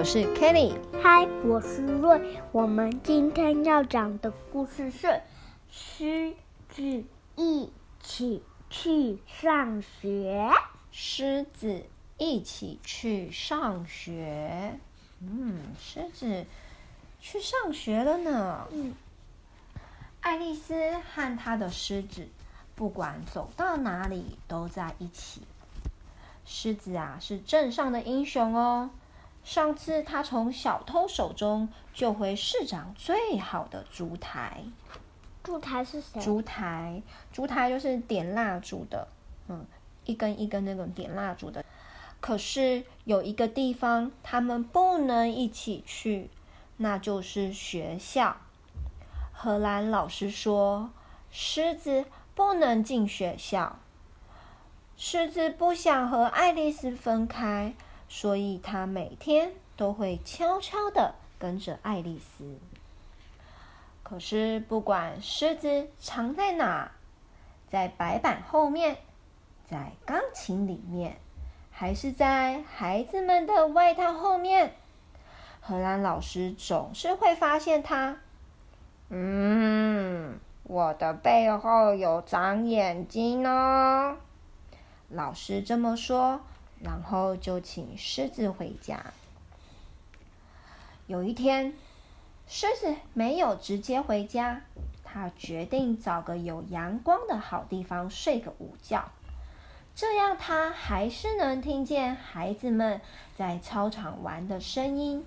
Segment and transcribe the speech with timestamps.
[0.00, 0.74] 我是 Kelly。
[1.02, 2.40] 嗨，我是瑞。
[2.52, 5.06] 我们今天要讲的故事是
[5.70, 6.32] 《狮
[6.70, 7.04] 子
[7.36, 7.70] 一
[8.02, 10.50] 起去上学》。
[10.90, 11.84] 狮子
[12.16, 14.80] 一起去上学。
[15.20, 16.46] 嗯，狮子
[17.20, 18.68] 去上学了呢。
[18.70, 18.94] 嗯，
[20.22, 20.72] 爱丽丝
[21.14, 22.26] 和她的狮子，
[22.74, 25.42] 不管走到哪里都在一起。
[26.46, 28.88] 狮子啊，是镇上的英雄哦。
[29.42, 34.64] 上次他从小偷手中救回市长最好的烛台。
[35.42, 36.20] 烛台是谁？
[36.20, 39.08] 烛台，烛台就是点蜡烛的，
[39.48, 39.64] 嗯，
[40.04, 41.64] 一根一根那种点蜡烛的。
[42.20, 46.28] 可是有一个地方他们不能一起去，
[46.76, 48.36] 那就是学校。
[49.32, 50.90] 荷兰老师说，
[51.30, 52.04] 狮子
[52.34, 53.78] 不能进学校。
[54.98, 57.74] 狮子不想和爱丽丝分开。
[58.12, 62.58] 所以，他每天都会悄悄的跟着爱丽丝。
[64.02, 66.90] 可是，不管狮子藏在哪，
[67.70, 68.96] 在白板后面，
[69.70, 71.18] 在钢琴里面，
[71.70, 74.74] 还是在孩子们的外套后面，
[75.60, 78.16] 荷兰老师总是会发现他。
[79.08, 84.16] 嗯，我的背后有长眼睛哦。
[85.08, 86.40] 老师这么说。
[86.82, 89.12] 然后就请狮子回家。
[91.06, 91.74] 有一天，
[92.46, 94.62] 狮子没有直接回家，
[95.04, 99.10] 他决定找个有阳光的好地方睡个午觉，
[99.94, 103.00] 这样他还是能听见孩子们
[103.36, 105.26] 在操场玩的声音。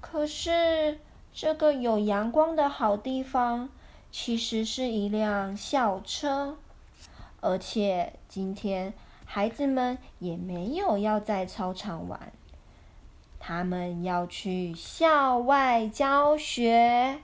[0.00, 0.98] 可是，
[1.32, 3.68] 这个有阳光的好地方
[4.10, 6.56] 其实是一辆校车，
[7.40, 8.92] 而且今天。
[9.32, 12.32] 孩子们也没有要在操场玩，
[13.38, 17.20] 他们要去校外教学。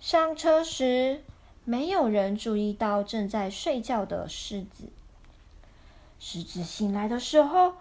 [0.00, 1.22] 上车时，
[1.64, 4.88] 没有人注意到正在睡觉的狮子。
[6.18, 7.74] 狮子醒来的时候，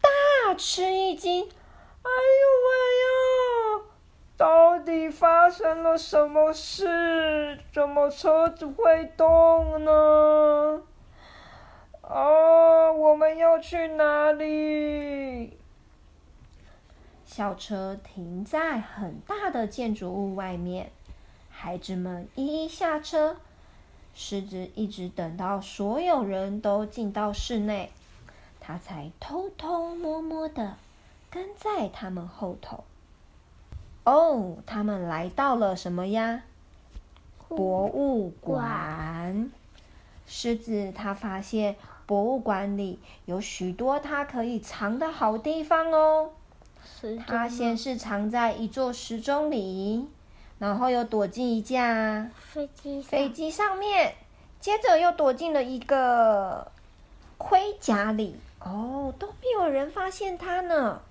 [0.00, 3.84] 大吃一惊：“哎呦喂呀！
[4.38, 7.60] 到底发生了什么事？
[7.70, 10.84] 怎么车子会动呢？”
[12.10, 15.58] 哦，我们要去哪里？
[17.26, 20.90] 校车停在很大的建筑物外面，
[21.50, 23.36] 孩子们一一下车。
[24.14, 27.92] 狮子一直等到所有人都进到室内，
[28.58, 30.76] 他才偷偷摸摸的
[31.30, 32.84] 跟在他们后头。
[34.04, 36.42] 哦，他们来到了什么呀？
[37.48, 39.50] 博物馆。
[40.26, 41.76] 狮子他发现。
[42.08, 46.30] 博物馆里有许多它可以藏的好地方哦。
[47.26, 50.08] 它先是藏在一座时钟里，
[50.58, 54.14] 然后又躲进一架飞机飞机上面，
[54.58, 56.72] 接着又躲进了一个
[57.36, 58.36] 盔甲里。
[58.60, 61.02] 哦，都没有人发现它呢。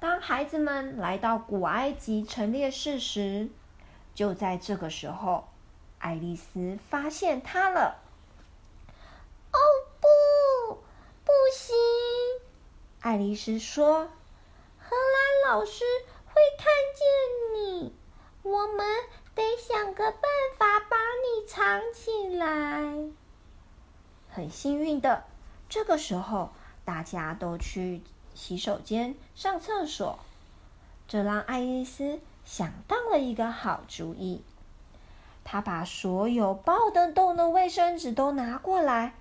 [0.00, 3.50] 当孩子们来到古埃及陈列室时，
[4.14, 5.44] 就在这个时候，
[5.98, 8.05] 爱丽丝发现它了。
[11.46, 11.76] 不行
[12.98, 14.08] 爱丽丝说
[14.82, 15.84] ：“荷兰老师
[16.26, 17.94] 会看见你，
[18.42, 18.84] 我们
[19.32, 20.22] 得想个办
[20.58, 23.12] 法把你藏起来。”
[24.28, 25.22] 很幸运的，
[25.68, 26.50] 这个时候
[26.84, 28.02] 大家都去
[28.34, 30.18] 洗手间上厕所，
[31.06, 34.42] 这让爱丽丝想到了一个好主意。
[35.44, 39.14] 她把所有爆得动的卫生纸都拿过来。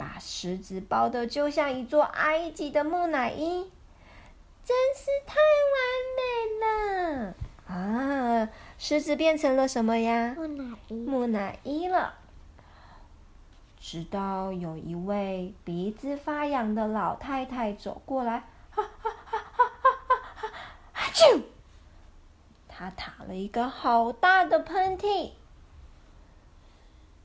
[0.00, 3.70] 把石子包的就像一座埃及的木乃伊，
[4.64, 5.36] 真是太
[5.76, 5.84] 完
[6.16, 6.24] 美
[6.64, 7.34] 了
[7.66, 8.48] 啊！
[8.78, 10.34] 狮子变成了什么呀？
[10.38, 10.94] 木乃伊。
[10.94, 12.14] 木乃伊了。
[13.78, 19.68] 直到有一位鼻子发痒的老太太走过来，哈哈哈哈哈
[20.34, 20.48] 哈！
[20.94, 21.42] 啊啾！
[22.66, 25.32] 她打了一个好大的喷嚏。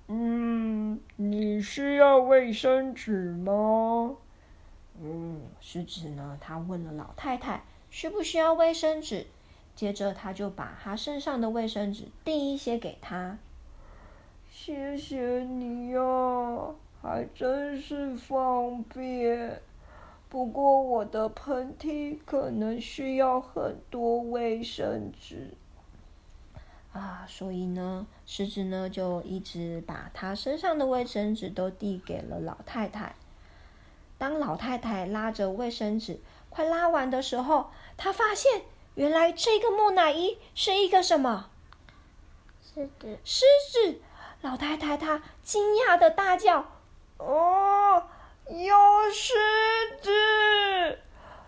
[0.07, 0.84] 嗯，
[1.15, 4.15] 你需要卫生纸吗？
[5.01, 6.37] 嗯，狮子呢？
[6.39, 9.27] 他问了老太太需不需要卫生纸，
[9.75, 13.37] 接着他就把他身上的卫生纸递一些给他。
[14.49, 15.99] 谢谢你呀，
[17.01, 19.61] 还真是方便。
[20.29, 25.51] 不过我的喷嚏可能需要很多卫生纸。
[26.95, 33.15] 啊，所以呢，狮子呢就一直把他身上的卫生纸都递给了老太太。
[34.17, 38.61] 当老太太拉着卫生纸快拉完的时候，他发现
[38.93, 41.49] 原来这个木乃伊是一个什么？
[42.63, 43.19] 狮子。
[43.25, 43.43] 狮
[43.73, 43.99] 子。
[44.41, 46.65] 老太太她惊讶的大叫
[47.17, 48.03] ：“哦，
[48.47, 48.75] 有
[49.11, 49.33] 狮
[50.01, 50.99] 子！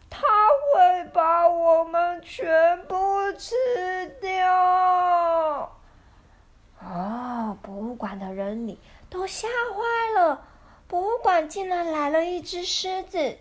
[0.10, 0.26] 它
[0.74, 3.54] 会把我们全部吃
[4.20, 5.72] 掉！”
[6.82, 10.48] 哦，博物馆的人里都吓坏了。
[10.88, 13.38] 博物馆竟然来了一只狮子，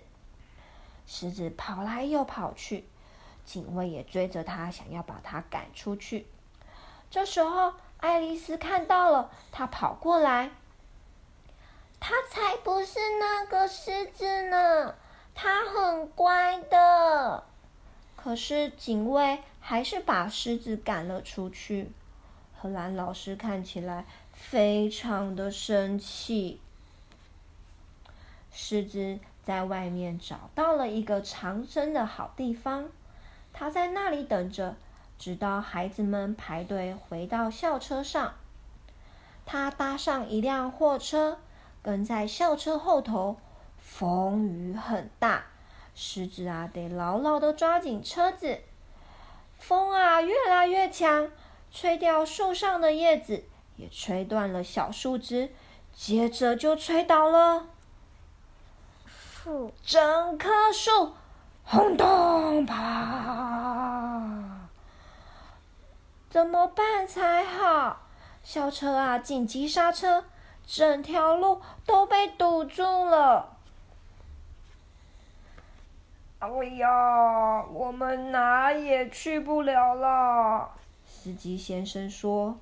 [1.06, 2.84] 狮子跑来又跑去，
[3.44, 6.26] 警卫也追着他，想要把他赶出去。
[7.10, 10.50] 这时候，爱丽丝看到了，她跑过来。
[12.00, 14.94] 它才不是那个狮子呢，
[15.34, 17.44] 它很乖的。
[18.16, 21.92] 可是警卫还是把狮子赶了出去。
[22.58, 24.04] 荷兰老师看起来
[24.36, 26.60] 非常的生气。
[28.52, 32.88] 狮子在外面找到了一个藏身的好地方，
[33.52, 34.76] 它在那里等着，
[35.18, 38.34] 直到孩子们排队回到校车上。
[39.44, 41.38] 它搭上一辆货车，
[41.82, 43.36] 跟在校车后头。
[43.78, 45.44] 风雨很大，
[45.94, 48.60] 狮子啊得牢牢的抓紧车子。
[49.58, 51.30] 风啊越来越强，
[51.70, 53.44] 吹掉树上的叶子，
[53.76, 55.50] 也吹断了小树枝，
[55.94, 57.66] 接着就吹倒了。
[59.84, 61.14] 整棵树
[61.62, 64.22] 轰咚啪！
[66.28, 68.02] 怎么办才好？
[68.42, 70.24] 校车啊，紧急刹车，
[70.66, 73.56] 整条路都被堵住了。
[76.40, 80.70] 哎呀，我们哪也去不了了。
[81.06, 82.58] 司机先生说：“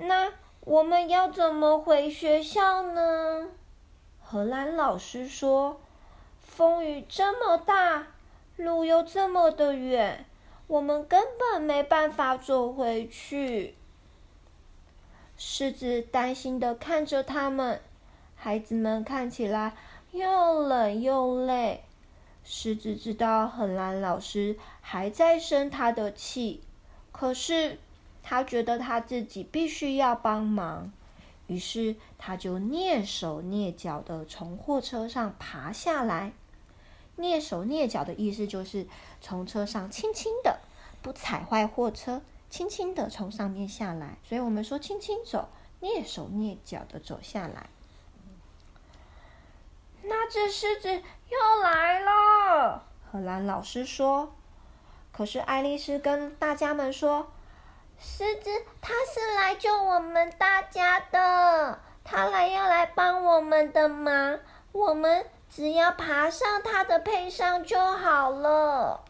[0.00, 3.48] 那我们要怎么回学校呢？”
[4.22, 5.80] 荷兰老师说
[6.38, 8.08] ：“风雨这么大，
[8.56, 10.26] 路又这么的远，
[10.66, 13.74] 我们根本没办法走回去。”
[15.38, 17.80] 狮子担心的看着他们，
[18.34, 19.76] 孩子们看起来
[20.10, 21.84] 又冷又累。
[22.44, 26.62] 狮子知道荷兰老师还在生他的气，
[27.12, 27.78] 可是
[28.28, 30.92] 他觉得他自己必须要帮忙。
[31.46, 36.32] 于是，他就蹑手蹑脚的从货车上爬下来。
[37.16, 38.86] 蹑手蹑脚的意思就是
[39.22, 40.58] 从车上轻轻的，
[41.00, 42.20] 不踩坏货车，
[42.50, 44.18] 轻轻的从上面下来。
[44.22, 45.48] 所以我们说轻轻走，
[45.80, 47.70] 蹑手蹑脚的走下来。
[50.02, 54.34] 那只狮子又来了，荷兰老师说。
[55.12, 57.32] 可是爱丽丝跟大家们说。
[58.00, 58.50] 狮子，
[58.80, 64.38] 它是来救我们大家的，它来要来帮我们的忙，
[64.72, 69.04] 我们只要爬上它的背上就好了。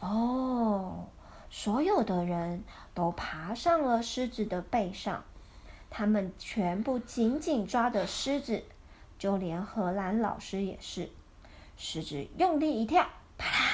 [0.00, 1.06] 哦，
[1.50, 2.64] 所有的人
[2.94, 5.24] 都爬上了狮子的背上，
[5.90, 8.64] 他们全部紧紧抓着狮子，
[9.18, 11.10] 就连荷兰老师也是。
[11.76, 13.06] 狮子用力一跳，
[13.38, 13.68] 啪啦，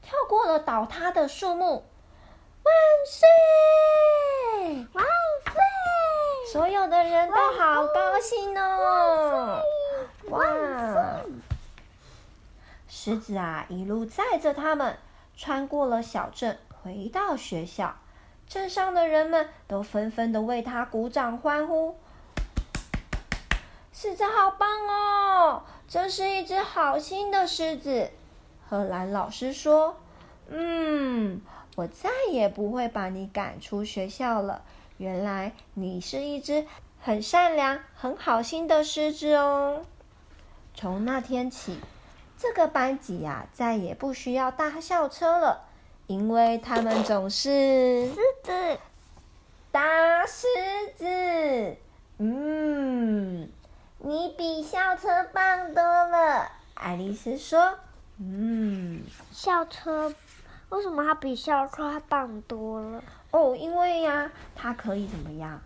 [0.00, 1.84] 跳过了倒塌的树木。
[6.52, 9.62] 所有的人都好高兴哦！
[10.28, 10.44] 哇！
[12.86, 14.98] 狮子啊，一路载着他们，
[15.34, 17.96] 穿过了小镇，回到学校。
[18.46, 21.96] 镇上的人们都纷纷的为他鼓掌欢呼。
[23.94, 25.62] 狮子好棒哦！
[25.88, 28.10] 这是一只好心的狮子。
[28.68, 29.96] 荷兰老师说
[30.52, 31.40] ：“嗯。”
[31.76, 34.60] 我再也不会把你赶出学校了。
[35.02, 36.64] 原来你是一只
[37.00, 39.84] 很善良、很好心的狮子哦。
[40.76, 41.80] 从那天起，
[42.38, 45.64] 这个班级呀、再也不需要搭校车了，
[46.06, 48.78] 因为他们总是狮子，
[49.72, 50.46] 大狮
[50.94, 51.76] 子。
[52.18, 53.50] 嗯，
[53.98, 57.74] 你比校车棒多了，爱丽丝说。
[58.20, 60.14] 嗯，校车。
[60.72, 63.04] 为什么它比校车还棒多了？
[63.30, 65.60] 哦，因为呀、啊，它可以怎么样？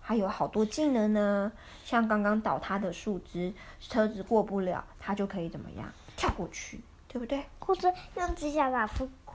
[0.00, 1.50] 还有好多技能呢，
[1.84, 5.92] 像刚刚倒塌的树枝，车子过不了，它就可以怎么样？
[6.16, 7.44] 跳过去，对不对？
[7.58, 9.34] 或者用指甲把风刮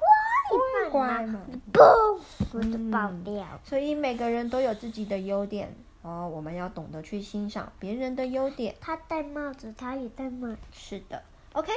[0.56, 1.42] 一刮嘛，
[1.74, 2.18] 嘣，
[2.54, 3.46] 我就爆掉。
[3.66, 8.74] 所以每个人都有自己的优点哦，我们要懂得去欣赏别人的优点。
[8.80, 10.58] 他戴帽子，他也戴帽子。
[10.72, 11.70] 是的，OK。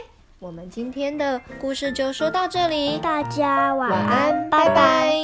[0.44, 4.50] 我们今天的故事就说到这里，大家晚安。
[4.50, 5.14] 拜拜。